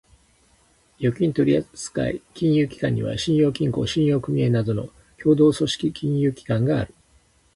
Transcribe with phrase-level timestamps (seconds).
[0.97, 6.95] 預金取扱金融機関には、信用金庫、信用組合などの協同組織金融機関がある。